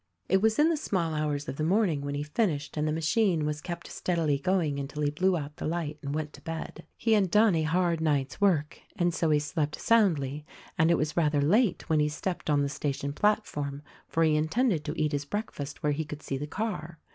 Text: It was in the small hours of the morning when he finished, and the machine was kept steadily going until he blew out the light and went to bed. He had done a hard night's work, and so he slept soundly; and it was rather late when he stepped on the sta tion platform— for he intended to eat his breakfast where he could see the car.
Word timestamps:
It 0.27 0.41
was 0.41 0.57
in 0.57 0.69
the 0.69 0.77
small 0.77 1.13
hours 1.13 1.47
of 1.47 1.57
the 1.57 1.63
morning 1.63 2.01
when 2.01 2.15
he 2.15 2.23
finished, 2.23 2.75
and 2.75 2.87
the 2.87 2.91
machine 2.91 3.45
was 3.45 3.61
kept 3.61 3.85
steadily 3.87 4.39
going 4.39 4.79
until 4.79 5.03
he 5.03 5.11
blew 5.11 5.37
out 5.37 5.57
the 5.57 5.67
light 5.67 5.99
and 6.01 6.11
went 6.15 6.33
to 6.33 6.41
bed. 6.41 6.87
He 6.97 7.13
had 7.13 7.29
done 7.29 7.53
a 7.53 7.61
hard 7.61 8.01
night's 8.01 8.41
work, 8.41 8.79
and 8.95 9.13
so 9.13 9.29
he 9.29 9.37
slept 9.37 9.79
soundly; 9.79 10.43
and 10.75 10.89
it 10.89 10.97
was 10.97 11.15
rather 11.15 11.39
late 11.39 11.87
when 11.87 11.99
he 11.99 12.09
stepped 12.09 12.49
on 12.49 12.63
the 12.63 12.67
sta 12.69 12.93
tion 12.93 13.13
platform— 13.13 13.83
for 14.09 14.23
he 14.23 14.35
intended 14.35 14.83
to 14.85 14.99
eat 14.99 15.11
his 15.11 15.25
breakfast 15.25 15.83
where 15.83 15.91
he 15.93 16.03
could 16.03 16.23
see 16.23 16.35
the 16.39 16.47
car. 16.47 16.97